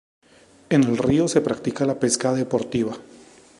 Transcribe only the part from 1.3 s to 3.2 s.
practica la pesca deportiva.